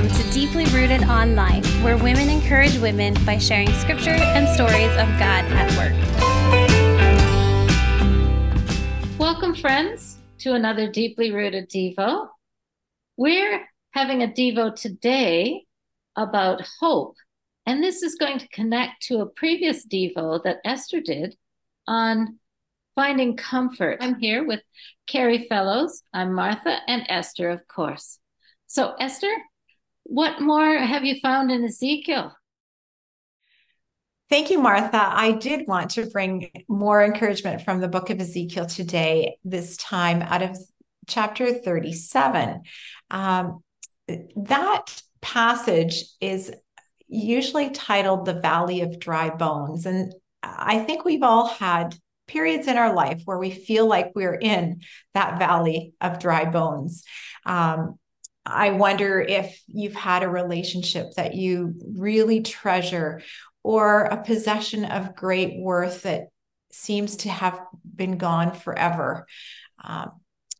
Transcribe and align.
Welcome 0.00 0.18
to 0.18 0.30
Deeply 0.30 0.64
Rooted 0.64 1.02
Online, 1.02 1.62
where 1.82 1.98
women 1.98 2.30
encourage 2.30 2.78
women 2.78 3.12
by 3.26 3.36
sharing 3.36 3.70
scripture 3.74 4.12
and 4.12 4.48
stories 4.48 4.90
of 4.92 5.06
God 5.18 5.44
at 5.52 5.70
work. 5.76 5.92
Welcome, 9.18 9.54
friends, 9.54 10.16
to 10.38 10.54
another 10.54 10.90
Deeply 10.90 11.32
Rooted 11.32 11.68
Devo. 11.68 12.28
We're 13.18 13.68
having 13.90 14.22
a 14.22 14.26
Devo 14.26 14.74
today 14.74 15.66
about 16.16 16.66
hope, 16.80 17.16
and 17.66 17.84
this 17.84 18.02
is 18.02 18.14
going 18.14 18.38
to 18.38 18.48
connect 18.48 19.02
to 19.08 19.20
a 19.20 19.26
previous 19.26 19.86
Devo 19.86 20.42
that 20.44 20.60
Esther 20.64 21.02
did 21.02 21.36
on 21.86 22.38
finding 22.94 23.36
comfort. 23.36 23.98
I'm 24.00 24.18
here 24.18 24.46
with 24.46 24.62
Carrie 25.06 25.46
Fellows. 25.46 26.02
I'm 26.14 26.32
Martha 26.32 26.78
and 26.88 27.04
Esther, 27.10 27.50
of 27.50 27.68
course. 27.68 28.18
So, 28.66 28.94
Esther, 28.98 29.34
what 30.04 30.40
more 30.40 30.76
have 30.76 31.04
you 31.04 31.20
found 31.20 31.50
in 31.50 31.64
Ezekiel? 31.64 32.34
Thank 34.28 34.50
you, 34.50 34.60
Martha. 34.60 34.96
I 35.02 35.32
did 35.32 35.66
want 35.66 35.90
to 35.92 36.06
bring 36.06 36.50
more 36.68 37.02
encouragement 37.02 37.62
from 37.62 37.80
the 37.80 37.88
book 37.88 38.10
of 38.10 38.20
Ezekiel 38.20 38.66
today, 38.66 39.38
this 39.44 39.76
time 39.76 40.22
out 40.22 40.42
of 40.42 40.56
chapter 41.08 41.52
37. 41.52 42.62
Um, 43.10 43.64
that 44.36 45.02
passage 45.20 46.04
is 46.20 46.52
usually 47.08 47.70
titled 47.70 48.24
The 48.24 48.40
Valley 48.40 48.82
of 48.82 49.00
Dry 49.00 49.30
Bones. 49.30 49.84
And 49.84 50.14
I 50.42 50.78
think 50.78 51.04
we've 51.04 51.24
all 51.24 51.48
had 51.48 51.96
periods 52.28 52.68
in 52.68 52.76
our 52.76 52.94
life 52.94 53.22
where 53.24 53.38
we 53.38 53.50
feel 53.50 53.86
like 53.86 54.12
we're 54.14 54.34
in 54.34 54.80
that 55.14 55.38
valley 55.38 55.92
of 56.00 56.20
dry 56.20 56.44
bones. 56.44 57.02
Um, 57.44 57.98
I 58.44 58.70
wonder 58.70 59.20
if 59.20 59.60
you've 59.66 59.94
had 59.94 60.22
a 60.22 60.28
relationship 60.28 61.12
that 61.16 61.34
you 61.34 61.74
really 61.96 62.40
treasure 62.42 63.22
or 63.62 64.04
a 64.04 64.22
possession 64.22 64.84
of 64.84 65.14
great 65.14 65.60
worth 65.60 66.02
that 66.02 66.28
seems 66.72 67.16
to 67.16 67.28
have 67.28 67.60
been 67.84 68.16
gone 68.16 68.52
forever. 68.52 69.26
Um, 69.82 70.12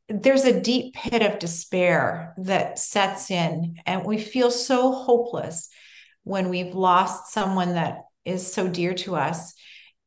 there's 0.08 0.44
a 0.44 0.60
deep 0.60 0.94
pit 0.94 1.22
of 1.22 1.38
despair 1.38 2.34
that 2.36 2.78
sets 2.78 3.30
in, 3.30 3.76
and 3.86 4.04
we 4.04 4.18
feel 4.18 4.50
so 4.50 4.92
hopeless 4.92 5.68
when 6.24 6.48
we've 6.48 6.74
lost 6.74 7.32
someone 7.32 7.74
that 7.74 8.02
is 8.24 8.52
so 8.52 8.68
dear 8.68 8.92
to 8.94 9.16
us. 9.16 9.54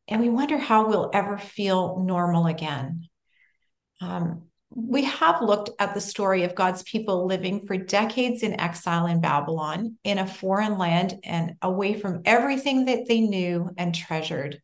And 0.07 0.21
we 0.21 0.29
wonder 0.29 0.57
how 0.57 0.87
we'll 0.87 1.09
ever 1.13 1.37
feel 1.37 2.03
normal 2.05 2.47
again. 2.47 3.07
Um, 4.01 4.43
we 4.75 5.03
have 5.03 5.41
looked 5.41 5.69
at 5.79 5.93
the 5.93 6.01
story 6.01 6.43
of 6.43 6.55
God's 6.55 6.83
people 6.83 7.25
living 7.27 7.67
for 7.67 7.77
decades 7.77 8.43
in 8.43 8.59
exile 8.59 9.05
in 9.05 9.21
Babylon, 9.21 9.97
in 10.03 10.17
a 10.17 10.27
foreign 10.27 10.77
land, 10.77 11.19
and 11.23 11.55
away 11.61 11.93
from 11.93 12.21
everything 12.25 12.85
that 12.85 13.07
they 13.07 13.21
knew 13.21 13.69
and 13.77 13.93
treasured. 13.93 14.61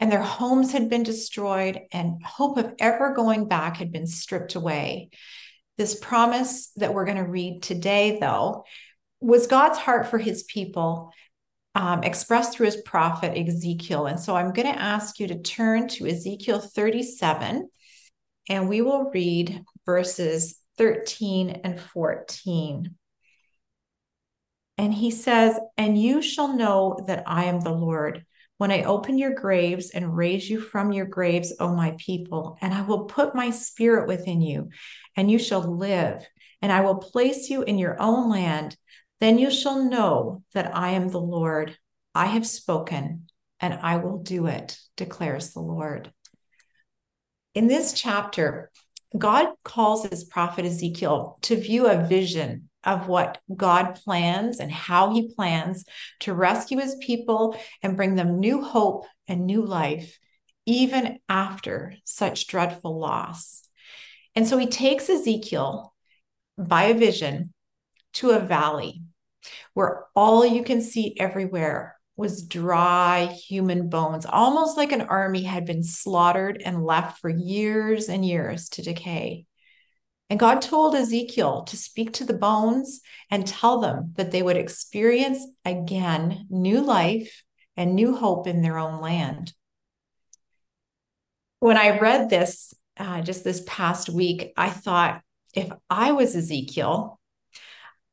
And 0.00 0.10
their 0.10 0.22
homes 0.22 0.72
had 0.72 0.88
been 0.88 1.02
destroyed, 1.02 1.80
and 1.92 2.22
hope 2.22 2.58
of 2.58 2.74
ever 2.78 3.14
going 3.14 3.48
back 3.48 3.76
had 3.76 3.92
been 3.92 4.06
stripped 4.06 4.54
away. 4.54 5.10
This 5.76 5.98
promise 5.98 6.70
that 6.76 6.92
we're 6.92 7.04
going 7.04 7.18
to 7.18 7.24
read 7.24 7.62
today, 7.62 8.18
though, 8.20 8.64
was 9.20 9.46
God's 9.46 9.78
heart 9.78 10.08
for 10.08 10.18
his 10.18 10.42
people 10.44 11.12
um, 11.74 12.02
expressed 12.02 12.54
through 12.54 12.66
his 12.66 12.82
prophet 12.84 13.38
Ezekiel. 13.38 14.06
And 14.06 14.18
so 14.18 14.34
I'm 14.34 14.52
going 14.52 14.72
to 14.72 14.80
ask 14.80 15.20
you 15.20 15.28
to 15.28 15.40
turn 15.40 15.86
to 15.88 16.06
Ezekiel 16.08 16.58
37 16.58 17.68
and 18.48 18.68
we 18.68 18.80
will 18.80 19.10
read 19.10 19.64
verses 19.84 20.58
13 20.78 21.60
and 21.64 21.80
14. 21.80 22.94
And 24.78 24.94
he 24.94 25.10
says, 25.10 25.58
And 25.76 26.00
you 26.00 26.22
shall 26.22 26.56
know 26.56 26.98
that 27.06 27.24
I 27.26 27.44
am 27.44 27.60
the 27.60 27.72
Lord 27.72 28.24
when 28.58 28.72
I 28.72 28.82
open 28.82 29.18
your 29.18 29.34
graves 29.34 29.90
and 29.90 30.16
raise 30.16 30.50
you 30.50 30.60
from 30.60 30.92
your 30.92 31.06
graves, 31.06 31.52
O 31.60 31.74
my 31.74 31.94
people, 31.96 32.58
and 32.60 32.74
I 32.74 32.82
will 32.82 33.04
put 33.04 33.34
my 33.34 33.50
spirit 33.50 34.08
within 34.08 34.40
you, 34.40 34.70
and 35.16 35.30
you 35.30 35.38
shall 35.38 35.76
live, 35.76 36.26
and 36.60 36.72
I 36.72 36.80
will 36.80 36.96
place 36.96 37.50
you 37.50 37.62
in 37.62 37.78
your 37.78 38.00
own 38.00 38.28
land. 38.28 38.76
Then 39.20 39.38
you 39.38 39.50
shall 39.50 39.84
know 39.84 40.42
that 40.54 40.76
I 40.76 40.90
am 40.90 41.08
the 41.08 41.20
Lord. 41.20 41.76
I 42.14 42.26
have 42.26 42.46
spoken, 42.46 43.28
and 43.60 43.74
I 43.74 43.96
will 43.98 44.18
do 44.18 44.46
it, 44.46 44.76
declares 44.96 45.52
the 45.52 45.60
Lord. 45.60 46.12
In 47.58 47.66
this 47.66 47.92
chapter, 47.92 48.70
God 49.18 49.48
calls 49.64 50.06
his 50.06 50.22
prophet 50.22 50.64
Ezekiel 50.64 51.40
to 51.42 51.56
view 51.56 51.88
a 51.88 52.06
vision 52.06 52.68
of 52.84 53.08
what 53.08 53.38
God 53.52 53.96
plans 53.96 54.60
and 54.60 54.70
how 54.70 55.12
he 55.12 55.34
plans 55.34 55.84
to 56.20 56.34
rescue 56.34 56.78
his 56.78 56.94
people 57.00 57.56
and 57.82 57.96
bring 57.96 58.14
them 58.14 58.38
new 58.38 58.62
hope 58.62 59.06
and 59.26 59.44
new 59.44 59.66
life, 59.66 60.20
even 60.66 61.18
after 61.28 61.94
such 62.04 62.46
dreadful 62.46 62.96
loss. 62.96 63.68
And 64.36 64.46
so 64.46 64.56
he 64.56 64.68
takes 64.68 65.10
Ezekiel 65.10 65.92
by 66.56 66.84
a 66.84 66.94
vision 66.94 67.52
to 68.12 68.30
a 68.30 68.38
valley 68.38 69.02
where 69.74 70.04
all 70.14 70.46
you 70.46 70.62
can 70.62 70.80
see 70.80 71.16
everywhere 71.18 71.97
was 72.18 72.42
dry 72.42 73.26
human 73.26 73.88
bones, 73.88 74.26
almost 74.26 74.76
like 74.76 74.90
an 74.90 75.02
army 75.02 75.44
had 75.44 75.64
been 75.64 75.84
slaughtered 75.84 76.60
and 76.64 76.84
left 76.84 77.20
for 77.20 77.30
years 77.30 78.08
and 78.08 78.24
years 78.24 78.68
to 78.70 78.82
decay. 78.82 79.46
And 80.28 80.38
God 80.38 80.60
told 80.60 80.96
Ezekiel 80.96 81.62
to 81.62 81.76
speak 81.76 82.12
to 82.14 82.24
the 82.24 82.34
bones 82.34 83.00
and 83.30 83.46
tell 83.46 83.80
them 83.80 84.14
that 84.16 84.32
they 84.32 84.42
would 84.42 84.56
experience 84.56 85.46
again 85.64 86.44
new 86.50 86.80
life 86.80 87.44
and 87.76 87.94
new 87.94 88.16
hope 88.16 88.48
in 88.48 88.62
their 88.62 88.78
own 88.78 89.00
land. 89.00 89.52
When 91.60 91.76
I 91.76 92.00
read 92.00 92.28
this 92.28 92.74
uh, 92.96 93.20
just 93.20 93.44
this 93.44 93.62
past 93.64 94.08
week, 94.08 94.52
I 94.56 94.70
thought 94.70 95.22
if 95.54 95.70
I 95.88 96.10
was 96.10 96.34
Ezekiel, 96.34 97.20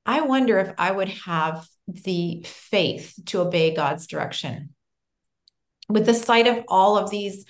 I 0.06 0.22
wonder 0.22 0.60
if 0.60 0.76
I 0.78 0.92
would 0.92 1.10
have 1.10 1.68
the 1.88 2.46
faith 2.47 3.13
to 3.28 3.41
obey 3.41 3.75
God's 3.75 4.07
direction. 4.07 4.73
With 5.88 6.06
the 6.06 6.13
sight 6.13 6.47
of 6.47 6.63
all 6.68 6.97
of 6.97 7.12
these 7.12 7.46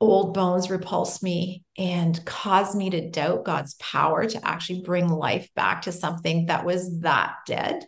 old 0.00 0.32
bones 0.32 0.70
repulse 0.70 1.22
me 1.22 1.64
and 1.76 2.24
cause 2.24 2.74
me 2.76 2.90
to 2.90 3.10
doubt 3.10 3.44
God's 3.44 3.74
power 3.74 4.26
to 4.26 4.46
actually 4.46 4.82
bring 4.82 5.08
life 5.08 5.48
back 5.56 5.82
to 5.82 5.92
something 5.92 6.46
that 6.46 6.64
was 6.64 7.00
that 7.00 7.34
dead, 7.46 7.84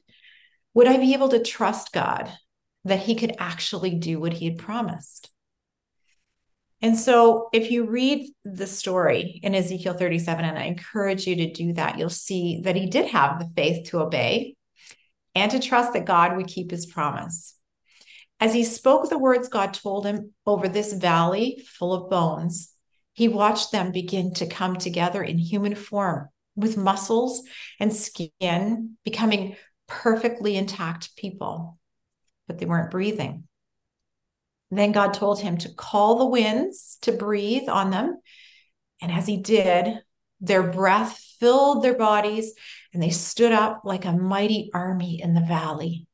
would 0.74 0.88
I 0.88 0.96
be 0.96 1.14
able 1.14 1.28
to 1.28 1.42
trust 1.42 1.92
God 1.92 2.32
that 2.84 3.00
He 3.00 3.14
could 3.14 3.36
actually 3.38 3.94
do 3.94 4.18
what 4.18 4.32
He 4.32 4.46
had 4.46 4.58
promised? 4.58 5.30
And 6.82 6.98
so, 6.98 7.48
if 7.52 7.70
you 7.70 7.84
read 7.84 8.30
the 8.44 8.66
story 8.66 9.38
in 9.42 9.54
Ezekiel 9.54 9.92
37, 9.92 10.44
and 10.44 10.58
I 10.58 10.62
encourage 10.62 11.26
you 11.26 11.36
to 11.36 11.52
do 11.52 11.74
that, 11.74 11.98
you'll 11.98 12.08
see 12.08 12.62
that 12.64 12.74
he 12.74 12.86
did 12.86 13.06
have 13.08 13.38
the 13.38 13.50
faith 13.54 13.90
to 13.90 14.00
obey 14.00 14.56
and 15.34 15.50
to 15.52 15.60
trust 15.60 15.92
that 15.92 16.06
God 16.06 16.36
would 16.36 16.46
keep 16.46 16.70
his 16.70 16.86
promise. 16.86 17.56
As 18.40 18.54
he 18.54 18.64
spoke 18.64 19.08
the 19.08 19.18
words 19.18 19.48
God 19.48 19.74
told 19.74 20.06
him 20.06 20.32
over 20.46 20.68
this 20.68 20.92
valley 20.92 21.62
full 21.78 21.92
of 21.92 22.10
bones, 22.10 22.74
he 23.12 23.28
watched 23.28 23.70
them 23.70 23.92
begin 23.92 24.32
to 24.34 24.46
come 24.46 24.76
together 24.76 25.22
in 25.22 25.36
human 25.36 25.74
form 25.74 26.28
with 26.56 26.76
muscles 26.76 27.42
and 27.78 27.94
skin, 27.94 28.96
becoming 29.04 29.56
perfectly 29.88 30.56
intact 30.56 31.16
people, 31.16 31.78
but 32.46 32.58
they 32.58 32.66
weren't 32.66 32.90
breathing. 32.90 33.44
Then 34.70 34.92
God 34.92 35.14
told 35.14 35.40
him 35.40 35.58
to 35.58 35.74
call 35.74 36.18
the 36.18 36.26
winds 36.26 36.96
to 37.02 37.12
breathe 37.12 37.68
on 37.68 37.90
them. 37.90 38.20
And 39.02 39.10
as 39.10 39.26
he 39.26 39.38
did, 39.38 40.00
their 40.40 40.62
breath 40.62 41.18
filled 41.38 41.82
their 41.82 41.96
bodies 41.96 42.54
and 42.92 43.02
they 43.02 43.10
stood 43.10 43.52
up 43.52 43.82
like 43.84 44.04
a 44.04 44.12
mighty 44.12 44.70
army 44.74 45.20
in 45.22 45.34
the 45.34 45.40
valley. 45.40 46.06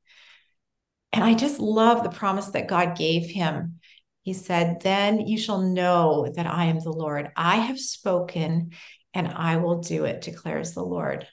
And 1.12 1.24
I 1.24 1.34
just 1.34 1.60
love 1.60 2.02
the 2.02 2.10
promise 2.10 2.48
that 2.48 2.68
God 2.68 2.96
gave 2.96 3.26
him. 3.26 3.80
He 4.22 4.34
said, 4.34 4.80
Then 4.80 5.26
you 5.26 5.38
shall 5.38 5.62
know 5.62 6.30
that 6.34 6.46
I 6.46 6.64
am 6.64 6.80
the 6.80 6.92
Lord. 6.92 7.30
I 7.36 7.56
have 7.56 7.78
spoken 7.78 8.72
and 9.14 9.28
I 9.28 9.56
will 9.56 9.78
do 9.80 10.04
it, 10.04 10.20
declares 10.20 10.72
the 10.72 10.82
Lord. 10.82 11.26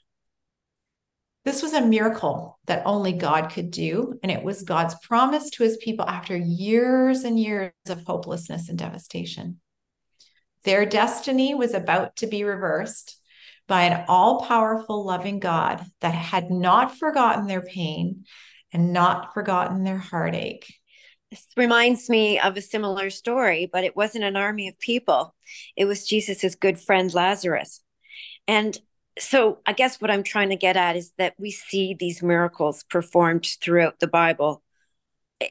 This 1.43 1.61
was 1.61 1.73
a 1.73 1.85
miracle 1.85 2.59
that 2.67 2.83
only 2.85 3.11
God 3.11 3.49
could 3.51 3.71
do. 3.71 4.17
And 4.23 4.31
it 4.31 4.43
was 4.43 4.63
God's 4.63 4.95
promise 5.03 5.49
to 5.51 5.63
his 5.63 5.75
people 5.77 6.07
after 6.07 6.37
years 6.37 7.25
and 7.25 7.37
years 7.37 7.73
of 7.89 8.05
hopelessness 8.05 8.69
and 8.69 8.77
devastation. 8.77 9.59
Their 10.63 10.85
destiny 10.85 11.53
was 11.55 11.73
about 11.73 12.15
to 12.17 12.27
be 12.27 12.43
reversed 12.43 13.19
by 13.67 13.83
an 13.83 14.05
all 14.07 14.41
powerful, 14.41 15.05
loving 15.05 15.39
God 15.39 15.85
that 16.01 16.13
had 16.13 16.49
not 16.49 16.97
forgotten 16.97 17.47
their 17.47 17.61
pain 17.61 18.25
and 18.71 18.93
not 18.93 19.33
forgotten 19.33 19.83
their 19.83 19.97
heartache. 19.97 20.73
This 21.31 21.45
reminds 21.57 22.09
me 22.09 22.39
of 22.39 22.57
a 22.57 22.61
similar 22.61 23.09
story, 23.09 23.69
but 23.71 23.83
it 23.83 23.95
wasn't 23.95 24.23
an 24.23 24.35
army 24.35 24.67
of 24.67 24.79
people. 24.79 25.33
It 25.75 25.85
was 25.85 26.07
Jesus's 26.07 26.55
good 26.55 26.79
friend 26.79 27.13
Lazarus. 27.13 27.81
And 28.47 28.77
so 29.17 29.59
I 29.65 29.73
guess 29.73 30.01
what 30.01 30.11
I'm 30.11 30.23
trying 30.23 30.49
to 30.49 30.55
get 30.55 30.77
at 30.77 30.95
is 30.95 31.11
that 31.17 31.33
we 31.37 31.51
see 31.51 31.95
these 31.97 32.21
miracles 32.21 32.83
performed 32.83 33.47
throughout 33.61 33.99
the 33.99 34.07
Bible. 34.07 34.63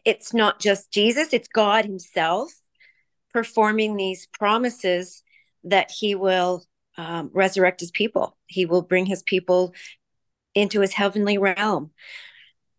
It's 0.05 0.33
not 0.33 0.61
just 0.61 0.93
Jesus, 0.93 1.33
it's 1.33 1.49
God 1.49 1.85
Himself 1.85 2.53
performing 3.33 3.97
these 3.97 4.27
promises 4.39 5.23
that 5.65 5.91
He 5.91 6.15
will 6.15 6.65
um, 6.97 7.31
resurrect 7.33 7.81
His 7.81 7.91
people. 7.91 8.37
He 8.47 8.67
will 8.67 8.83
bring 8.83 9.07
His 9.07 9.23
people 9.23 9.75
into 10.55 10.81
His 10.81 10.93
heavenly 10.93 11.39
realm. 11.39 11.91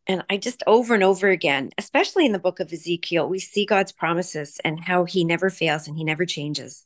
And 0.06 0.24
I 0.30 0.38
just 0.38 0.64
over 0.68 0.94
and 0.94 1.04
over 1.04 1.30
again, 1.30 1.72
especially 1.78 2.26
in 2.26 2.34
the 2.34 2.40
book 2.40 2.60
of 2.60 2.72
Ezekiel, 2.72 3.30
we 3.30 3.40
see 3.40 3.66
God's 3.66 3.92
promises 3.92 4.60
and 4.64 4.84
how 4.84 5.06
He 5.06 5.24
never 5.24 5.50
fails 5.50 5.88
and 5.88 5.98
He 5.98 6.04
never 6.04 6.26
changes. 6.26 6.86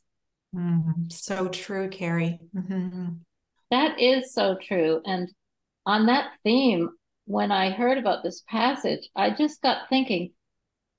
Mm, 0.54 1.12
so 1.12 1.48
true, 1.48 1.88
Carrie. 1.88 2.38
Mm-hmm. 2.56 3.08
That 3.70 4.00
is 4.00 4.32
so 4.32 4.56
true. 4.56 5.02
And 5.04 5.28
on 5.84 6.06
that 6.06 6.30
theme, 6.44 6.90
when 7.26 7.52
I 7.52 7.70
heard 7.70 7.98
about 7.98 8.22
this 8.22 8.42
passage, 8.48 9.08
I 9.14 9.30
just 9.30 9.60
got 9.60 9.88
thinking 9.90 10.32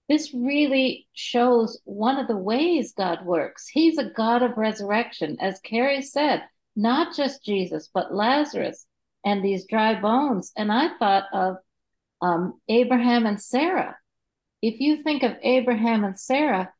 this 0.09 0.33
really 0.33 1.07
shows 1.13 1.79
one 1.85 2.17
of 2.17 2.27
the 2.27 2.35
ways 2.35 2.93
God 2.97 3.23
works. 3.25 3.67
He's 3.67 3.99
a 3.99 4.09
God 4.09 4.41
of 4.41 4.57
resurrection, 4.57 5.37
as 5.39 5.59
Carrie 5.59 6.01
said, 6.01 6.43
not 6.75 7.15
just 7.15 7.45
Jesus, 7.45 7.89
but 7.93 8.13
Lazarus 8.13 8.87
and 9.23 9.43
these 9.43 9.67
dry 9.67 10.01
bones. 10.01 10.51
And 10.57 10.71
I 10.71 10.97
thought 10.97 11.25
of 11.31 11.57
um, 12.23 12.59
Abraham 12.67 13.27
and 13.27 13.39
Sarah. 13.39 13.97
If 14.63 14.79
you 14.79 15.03
think 15.03 15.21
of 15.21 15.37
Abraham 15.43 16.03
and 16.03 16.19
Sarah, 16.19 16.73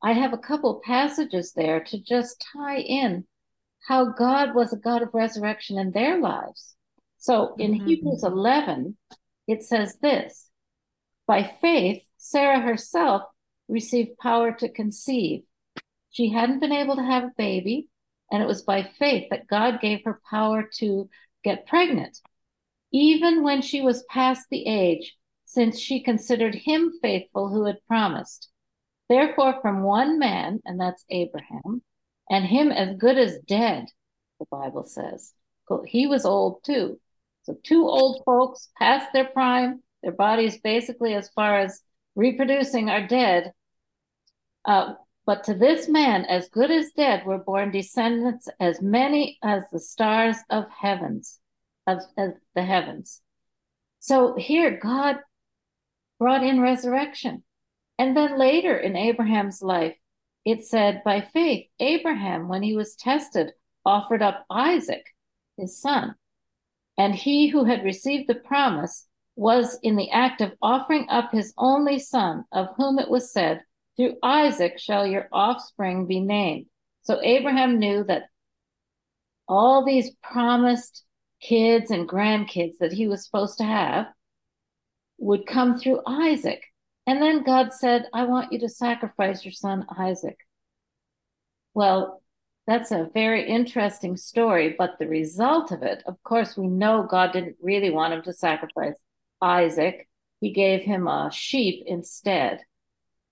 I 0.00 0.12
have 0.12 0.32
a 0.32 0.38
couple 0.38 0.80
passages 0.84 1.52
there 1.52 1.82
to 1.84 1.98
just 1.98 2.44
tie 2.52 2.78
in 2.78 3.26
how 3.88 4.12
God 4.12 4.54
was 4.54 4.72
a 4.72 4.76
God 4.76 5.02
of 5.02 5.14
resurrection 5.14 5.78
in 5.78 5.90
their 5.90 6.20
lives. 6.20 6.74
So 7.18 7.54
in 7.58 7.72
mm-hmm. 7.72 7.86
Hebrews 7.86 8.22
11, 8.22 8.96
it 9.48 9.64
says 9.64 9.96
this 10.00 10.48
By 11.26 11.42
faith, 11.60 12.02
Sarah 12.24 12.60
herself 12.60 13.22
received 13.68 14.16
power 14.16 14.52
to 14.52 14.68
conceive. 14.68 15.42
She 16.10 16.28
hadn't 16.28 16.60
been 16.60 16.72
able 16.72 16.94
to 16.94 17.02
have 17.02 17.24
a 17.24 17.32
baby, 17.36 17.88
and 18.30 18.40
it 18.40 18.46
was 18.46 18.62
by 18.62 18.84
faith 18.96 19.28
that 19.30 19.48
God 19.48 19.80
gave 19.80 20.04
her 20.04 20.20
power 20.30 20.62
to 20.78 21.10
get 21.42 21.66
pregnant, 21.66 22.20
even 22.92 23.42
when 23.42 23.60
she 23.60 23.80
was 23.80 24.04
past 24.08 24.46
the 24.50 24.66
age, 24.66 25.16
since 25.44 25.80
she 25.80 26.00
considered 26.00 26.54
him 26.54 26.92
faithful 27.02 27.48
who 27.48 27.66
had 27.66 27.84
promised. 27.88 28.48
Therefore, 29.08 29.60
from 29.60 29.82
one 29.82 30.20
man, 30.20 30.60
and 30.64 30.78
that's 30.78 31.04
Abraham, 31.10 31.82
and 32.30 32.46
him 32.46 32.70
as 32.70 32.96
good 32.98 33.18
as 33.18 33.40
dead, 33.48 33.86
the 34.38 34.46
Bible 34.48 34.84
says. 34.84 35.34
He 35.86 36.06
was 36.06 36.24
old 36.24 36.62
too. 36.62 37.00
So, 37.42 37.56
two 37.64 37.88
old 37.88 38.22
folks 38.24 38.70
past 38.78 39.12
their 39.12 39.24
prime, 39.24 39.82
their 40.04 40.12
bodies 40.12 40.60
basically, 40.60 41.14
as 41.14 41.28
far 41.30 41.58
as 41.58 41.82
reproducing, 42.14 42.88
are 42.88 43.06
dead. 43.06 43.52
Uh, 44.64 44.94
but 45.24 45.44
to 45.44 45.54
this 45.54 45.88
man, 45.88 46.24
as 46.24 46.48
good 46.48 46.70
as 46.70 46.92
dead, 46.96 47.24
were 47.24 47.38
born 47.38 47.70
descendants 47.70 48.48
as 48.58 48.82
many 48.82 49.38
as 49.42 49.62
the 49.70 49.80
stars 49.80 50.36
of 50.50 50.64
heavens, 50.70 51.38
of, 51.86 51.98
of 52.18 52.34
the 52.54 52.62
heavens. 52.62 53.20
So 54.00 54.34
here, 54.36 54.78
God 54.82 55.18
brought 56.18 56.42
in 56.42 56.60
resurrection. 56.60 57.44
And 57.98 58.16
then 58.16 58.38
later 58.38 58.76
in 58.76 58.96
Abraham's 58.96 59.62
life, 59.62 59.96
it 60.44 60.64
said, 60.64 61.02
by 61.04 61.20
faith, 61.20 61.66
Abraham, 61.78 62.48
when 62.48 62.62
he 62.62 62.74
was 62.74 62.96
tested, 62.96 63.52
offered 63.84 64.22
up 64.22 64.44
Isaac, 64.50 65.04
his 65.56 65.80
son. 65.80 66.16
And 66.98 67.14
he 67.14 67.48
who 67.48 67.64
had 67.64 67.84
received 67.84 68.28
the 68.28 68.34
promise 68.34 69.06
was 69.36 69.78
in 69.82 69.96
the 69.96 70.10
act 70.10 70.40
of 70.40 70.52
offering 70.60 71.06
up 71.08 71.32
his 71.32 71.54
only 71.56 71.98
son, 71.98 72.44
of 72.52 72.68
whom 72.76 72.98
it 72.98 73.08
was 73.08 73.32
said, 73.32 73.62
Through 73.96 74.16
Isaac 74.22 74.78
shall 74.78 75.06
your 75.06 75.28
offspring 75.32 76.06
be 76.06 76.20
named. 76.20 76.66
So 77.02 77.20
Abraham 77.22 77.78
knew 77.78 78.04
that 78.04 78.24
all 79.48 79.84
these 79.84 80.10
promised 80.22 81.04
kids 81.40 81.90
and 81.90 82.08
grandkids 82.08 82.78
that 82.78 82.92
he 82.92 83.08
was 83.08 83.24
supposed 83.24 83.58
to 83.58 83.64
have 83.64 84.06
would 85.18 85.46
come 85.46 85.78
through 85.78 86.02
Isaac. 86.06 86.62
And 87.06 87.20
then 87.20 87.42
God 87.42 87.72
said, 87.72 88.06
I 88.12 88.24
want 88.24 88.52
you 88.52 88.60
to 88.60 88.68
sacrifice 88.68 89.44
your 89.44 89.52
son 89.52 89.86
Isaac. 89.98 90.36
Well, 91.74 92.22
that's 92.66 92.92
a 92.92 93.08
very 93.12 93.48
interesting 93.48 94.16
story, 94.16 94.76
but 94.78 94.98
the 94.98 95.08
result 95.08 95.72
of 95.72 95.82
it, 95.82 96.02
of 96.06 96.22
course, 96.22 96.56
we 96.56 96.68
know 96.68 97.06
God 97.08 97.32
didn't 97.32 97.56
really 97.60 97.90
want 97.90 98.14
him 98.14 98.22
to 98.22 98.32
sacrifice 98.32 98.94
Isaac. 99.42 100.08
He 100.40 100.52
gave 100.52 100.82
him 100.82 101.06
a 101.06 101.30
sheep 101.32 101.84
instead. 101.86 102.60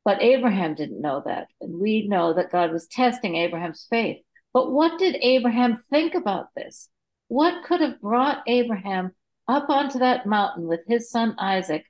But 0.04 0.22
Abraham 0.22 0.74
didn't 0.74 1.00
know 1.00 1.22
that. 1.24 1.48
And 1.60 1.80
we 1.80 2.08
know 2.08 2.34
that 2.34 2.52
God 2.52 2.72
was 2.72 2.86
testing 2.86 3.36
Abraham's 3.36 3.86
faith. 3.88 4.18
But 4.52 4.72
what 4.72 4.98
did 4.98 5.16
Abraham 5.20 5.82
think 5.90 6.14
about 6.14 6.48
this? 6.56 6.88
What 7.28 7.64
could 7.64 7.80
have 7.80 8.00
brought 8.00 8.42
Abraham 8.46 9.12
up 9.50 9.68
onto 9.68 9.98
that 9.98 10.26
mountain 10.26 10.66
with 10.66 10.80
his 10.86 11.10
son 11.10 11.34
Isaac 11.38 11.84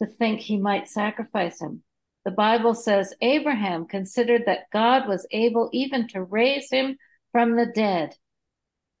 to 0.00 0.06
think 0.06 0.40
he 0.40 0.56
might 0.56 0.88
sacrifice 0.88 1.60
him. 1.60 1.82
The 2.24 2.30
Bible 2.30 2.74
says 2.74 3.14
Abraham 3.20 3.86
considered 3.86 4.44
that 4.46 4.70
God 4.72 5.08
was 5.08 5.26
able 5.30 5.70
even 5.72 6.06
to 6.08 6.22
raise 6.22 6.70
him 6.70 6.96
from 7.32 7.56
the 7.56 7.66
dead. 7.66 8.14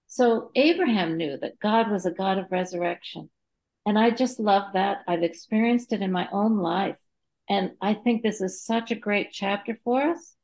So 0.06 0.50
Abraham 0.54 1.16
knew 1.16 1.36
that 1.38 1.60
God 1.60 1.90
was 1.90 2.06
a 2.06 2.10
God 2.10 2.38
of 2.38 2.50
resurrection. 2.50 3.30
And 3.88 3.98
I 3.98 4.10
just 4.10 4.38
love 4.38 4.74
that. 4.74 4.98
I've 5.08 5.22
experienced 5.22 5.94
it 5.94 6.02
in 6.02 6.12
my 6.12 6.28
own 6.30 6.58
life. 6.58 6.96
And 7.48 7.70
I 7.80 7.94
think 7.94 8.22
this 8.22 8.42
is 8.42 8.62
such 8.62 8.90
a 8.90 8.94
great 8.94 9.32
chapter 9.32 9.78
for 9.82 10.02
us 10.02 10.34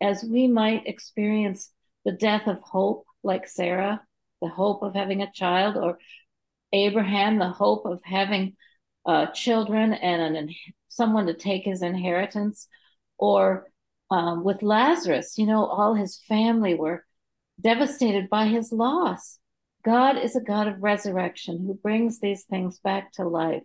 as 0.00 0.24
we 0.24 0.48
might 0.48 0.86
experience 0.86 1.72
the 2.06 2.12
death 2.12 2.46
of 2.46 2.62
hope, 2.62 3.04
like 3.22 3.46
Sarah, 3.46 4.00
the 4.40 4.48
hope 4.48 4.82
of 4.82 4.94
having 4.94 5.20
a 5.20 5.30
child, 5.30 5.76
or 5.76 5.98
Abraham, 6.72 7.38
the 7.38 7.50
hope 7.50 7.84
of 7.84 8.00
having 8.02 8.56
uh, 9.04 9.26
children 9.26 9.92
and 9.92 10.34
an, 10.34 10.54
someone 10.88 11.26
to 11.26 11.34
take 11.34 11.64
his 11.64 11.82
inheritance. 11.82 12.66
Or 13.18 13.66
um, 14.10 14.42
with 14.42 14.62
Lazarus, 14.62 15.36
you 15.36 15.44
know, 15.44 15.66
all 15.66 15.92
his 15.92 16.22
family 16.26 16.76
were 16.76 17.04
devastated 17.60 18.30
by 18.30 18.46
his 18.46 18.72
loss. 18.72 19.38
God 19.84 20.18
is 20.18 20.36
a 20.36 20.40
God 20.40 20.68
of 20.68 20.82
resurrection 20.82 21.58
who 21.58 21.74
brings 21.74 22.20
these 22.20 22.44
things 22.44 22.78
back 22.80 23.12
to 23.12 23.26
life. 23.26 23.62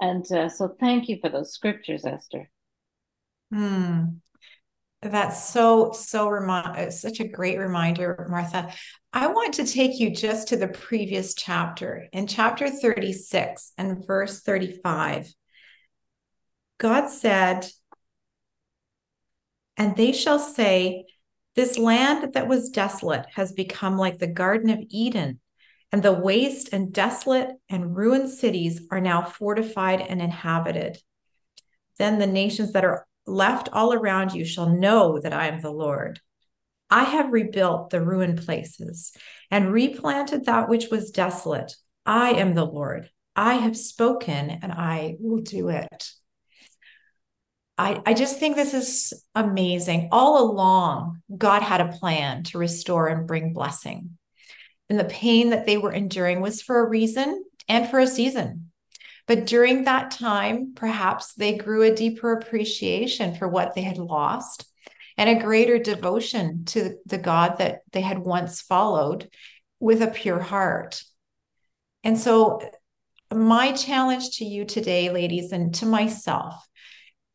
And 0.00 0.30
uh, 0.32 0.48
so 0.48 0.74
thank 0.78 1.08
you 1.08 1.18
for 1.20 1.28
those 1.30 1.52
scriptures, 1.52 2.04
Esther. 2.04 2.50
Hmm. 3.52 4.04
That's 5.00 5.50
so, 5.50 5.92
so 5.92 6.28
remind 6.28 6.92
such 6.92 7.20
a 7.20 7.28
great 7.28 7.58
reminder, 7.58 8.26
Martha. 8.30 8.72
I 9.12 9.26
want 9.26 9.54
to 9.54 9.66
take 9.66 10.00
you 10.00 10.10
just 10.10 10.48
to 10.48 10.56
the 10.56 10.68
previous 10.68 11.34
chapter. 11.34 12.08
In 12.12 12.26
chapter 12.26 12.70
36 12.70 13.72
and 13.76 14.04
verse 14.06 14.40
35, 14.40 15.32
God 16.78 17.08
said, 17.08 17.66
And 19.76 19.94
they 19.94 20.12
shall 20.12 20.38
say, 20.38 21.04
This 21.54 21.78
land 21.78 22.32
that 22.32 22.48
was 22.48 22.70
desolate 22.70 23.26
has 23.34 23.52
become 23.52 23.98
like 23.98 24.18
the 24.18 24.26
Garden 24.26 24.70
of 24.70 24.80
Eden, 24.88 25.38
and 25.94 26.02
the 26.02 26.12
waste 26.12 26.70
and 26.72 26.92
desolate 26.92 27.50
and 27.68 27.96
ruined 27.96 28.28
cities 28.28 28.82
are 28.90 29.00
now 29.00 29.22
fortified 29.22 30.00
and 30.00 30.20
inhabited. 30.20 30.98
Then 32.00 32.18
the 32.18 32.26
nations 32.26 32.72
that 32.72 32.84
are 32.84 33.06
left 33.28 33.68
all 33.72 33.92
around 33.92 34.34
you 34.34 34.44
shall 34.44 34.68
know 34.68 35.20
that 35.20 35.32
I 35.32 35.46
am 35.46 35.60
the 35.60 35.70
Lord. 35.70 36.20
I 36.90 37.04
have 37.04 37.32
rebuilt 37.32 37.90
the 37.90 38.00
ruined 38.00 38.44
places 38.44 39.12
and 39.52 39.72
replanted 39.72 40.46
that 40.46 40.68
which 40.68 40.88
was 40.90 41.12
desolate. 41.12 41.76
I 42.04 42.30
am 42.30 42.54
the 42.54 42.66
Lord. 42.66 43.08
I 43.36 43.54
have 43.54 43.76
spoken 43.76 44.50
and 44.50 44.72
I 44.72 45.14
will 45.20 45.42
do 45.42 45.68
it. 45.68 46.10
I, 47.78 48.02
I 48.04 48.14
just 48.14 48.40
think 48.40 48.56
this 48.56 48.74
is 48.74 49.24
amazing. 49.36 50.08
All 50.10 50.42
along, 50.42 51.22
God 51.38 51.62
had 51.62 51.80
a 51.80 51.92
plan 51.92 52.42
to 52.46 52.58
restore 52.58 53.06
and 53.06 53.28
bring 53.28 53.52
blessing. 53.52 54.18
And 54.88 54.98
the 54.98 55.04
pain 55.04 55.50
that 55.50 55.66
they 55.66 55.78
were 55.78 55.92
enduring 55.92 56.40
was 56.40 56.60
for 56.60 56.78
a 56.78 56.88
reason 56.88 57.44
and 57.68 57.88
for 57.88 57.98
a 57.98 58.06
season. 58.06 58.70
But 59.26 59.46
during 59.46 59.84
that 59.84 60.10
time, 60.10 60.74
perhaps 60.74 61.32
they 61.34 61.56
grew 61.56 61.82
a 61.82 61.94
deeper 61.94 62.32
appreciation 62.32 63.34
for 63.34 63.48
what 63.48 63.74
they 63.74 63.82
had 63.82 63.96
lost 63.96 64.66
and 65.16 65.30
a 65.30 65.42
greater 65.42 65.78
devotion 65.78 66.64
to 66.66 66.96
the 67.06 67.18
God 67.18 67.58
that 67.58 67.80
they 67.92 68.02
had 68.02 68.18
once 68.18 68.60
followed 68.60 69.30
with 69.80 70.02
a 70.02 70.08
pure 70.08 70.40
heart. 70.40 71.02
And 72.02 72.18
so, 72.18 72.60
my 73.32 73.72
challenge 73.72 74.36
to 74.36 74.44
you 74.44 74.64
today, 74.64 75.10
ladies, 75.10 75.50
and 75.50 75.74
to 75.76 75.86
myself 75.86 76.66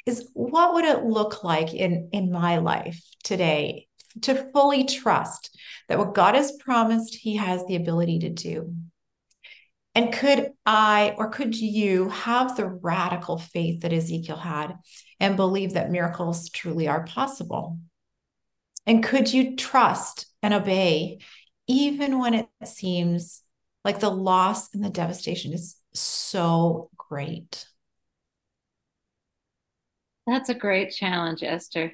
is 0.05 0.29
what 0.33 0.73
would 0.73 0.85
it 0.85 1.03
look 1.03 1.43
like 1.43 1.73
in, 1.73 2.09
in 2.13 2.31
my 2.31 2.57
life 2.57 3.03
today 3.23 3.88
to 4.21 4.49
fully 4.51 4.85
trust 4.85 5.57
that 5.87 5.97
what 5.97 6.13
God 6.13 6.35
has 6.35 6.51
promised, 6.53 7.15
He 7.15 7.35
has 7.37 7.65
the 7.65 7.75
ability 7.75 8.19
to 8.19 8.29
do. 8.29 8.75
And 9.95 10.13
could 10.13 10.51
I 10.65 11.15
or 11.17 11.29
could 11.29 11.55
you 11.55 12.09
have 12.09 12.55
the 12.55 12.67
radical 12.67 13.37
faith 13.37 13.81
that 13.81 13.93
Ezekiel 13.93 14.37
had 14.37 14.75
and 15.19 15.35
believe 15.35 15.73
that 15.73 15.91
miracles 15.91 16.49
truly 16.49 16.87
are 16.87 17.05
possible? 17.05 17.79
And 18.85 19.03
could 19.03 19.31
you 19.33 19.55
trust 19.55 20.27
and 20.41 20.53
obey 20.53 21.19
even 21.67 22.19
when 22.19 22.33
it 22.33 22.47
seems 22.65 23.41
like 23.83 23.99
the 23.99 24.09
loss 24.09 24.73
and 24.73 24.83
the 24.83 24.89
devastation 24.89 25.53
is 25.53 25.75
so 25.93 26.89
great? 26.97 27.65
That's 30.25 30.49
a 30.49 30.55
great 30.55 30.91
challenge, 30.91 31.43
Esther. 31.43 31.93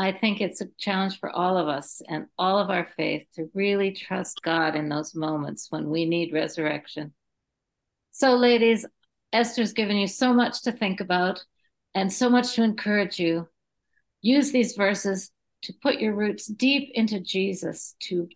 I 0.00 0.12
think 0.12 0.40
it's 0.40 0.62
a 0.62 0.68
challenge 0.78 1.20
for 1.20 1.28
all 1.28 1.58
of 1.58 1.68
us 1.68 2.00
and 2.08 2.24
all 2.38 2.58
of 2.58 2.70
our 2.70 2.88
faith 2.96 3.26
to 3.34 3.50
really 3.52 3.92
trust 3.92 4.40
God 4.42 4.74
in 4.74 4.88
those 4.88 5.14
moments 5.14 5.66
when 5.68 5.90
we 5.90 6.06
need 6.06 6.32
resurrection. 6.32 7.12
So, 8.10 8.34
ladies, 8.34 8.86
Esther's 9.30 9.74
given 9.74 9.98
you 9.98 10.06
so 10.06 10.32
much 10.32 10.62
to 10.62 10.72
think 10.72 11.00
about 11.00 11.44
and 11.94 12.10
so 12.10 12.30
much 12.30 12.54
to 12.54 12.62
encourage 12.62 13.18
you. 13.18 13.46
Use 14.22 14.52
these 14.52 14.72
verses 14.72 15.30
to 15.64 15.74
put 15.82 16.00
your 16.00 16.14
roots 16.14 16.46
deep 16.46 16.92
into 16.94 17.20
Jesus, 17.20 17.94
to 18.04 18.26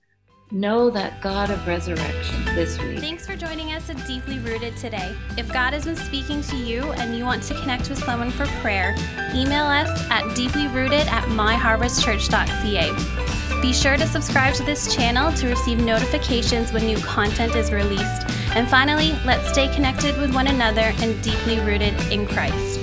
Know 0.50 0.90
that 0.90 1.22
God 1.22 1.48
of 1.50 1.66
resurrection 1.66 2.44
this 2.54 2.78
week. 2.78 3.00
Thanks 3.00 3.26
for 3.26 3.34
joining 3.34 3.72
us 3.72 3.88
at 3.88 4.06
Deeply 4.06 4.38
Rooted 4.40 4.76
today. 4.76 5.16
If 5.38 5.50
God 5.50 5.72
has 5.72 5.86
been 5.86 5.96
speaking 5.96 6.42
to 6.42 6.56
you 6.56 6.92
and 6.92 7.16
you 7.16 7.24
want 7.24 7.42
to 7.44 7.58
connect 7.60 7.88
with 7.88 8.04
someone 8.04 8.30
for 8.30 8.44
prayer, 8.60 8.94
email 9.34 9.64
us 9.64 9.88
at 10.10 10.22
deeplyrooted 10.36 11.06
at 11.06 11.24
myharvestchurch.ca. 11.24 13.62
Be 13.62 13.72
sure 13.72 13.96
to 13.96 14.06
subscribe 14.06 14.52
to 14.56 14.64
this 14.64 14.94
channel 14.94 15.32
to 15.32 15.48
receive 15.48 15.78
notifications 15.78 16.72
when 16.72 16.84
new 16.84 16.98
content 16.98 17.56
is 17.56 17.72
released. 17.72 18.28
And 18.54 18.68
finally, 18.68 19.12
let's 19.24 19.48
stay 19.48 19.74
connected 19.74 20.18
with 20.18 20.34
one 20.34 20.48
another 20.48 20.92
and 20.98 21.22
deeply 21.22 21.58
rooted 21.60 21.98
in 22.12 22.26
Christ. 22.26 22.80